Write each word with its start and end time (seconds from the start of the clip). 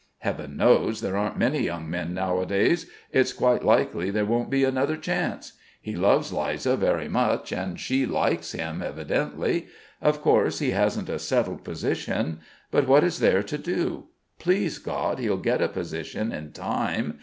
Heaven 0.17 0.57
knows 0.57 1.01
there 1.01 1.15
aren't 1.15 1.37
many 1.37 1.61
young 1.61 1.87
men 1.87 2.15
nowadays. 2.15 2.89
It's 3.11 3.33
quite 3.33 3.63
likely 3.63 4.09
there 4.09 4.25
won't 4.25 4.49
be 4.49 4.63
another 4.63 4.97
chance. 4.97 5.53
He 5.79 5.95
loves 5.95 6.33
Liza 6.33 6.75
very 6.75 7.07
much 7.07 7.51
and 7.51 7.79
she 7.79 8.07
likes 8.07 8.53
him, 8.53 8.81
evidently. 8.81 9.67
Of 10.01 10.23
course 10.23 10.57
he 10.57 10.71
hasn't 10.71 11.07
a 11.09 11.19
settled 11.19 11.63
position. 11.63 12.39
But 12.71 12.87
what 12.87 13.03
is 13.03 13.19
there 13.19 13.43
to 13.43 13.59
do? 13.59 14.07
Please 14.39 14.79
God, 14.79 15.19
he'll 15.19 15.37
get 15.37 15.61
a 15.61 15.67
position 15.67 16.31
in 16.31 16.51
time. 16.51 17.19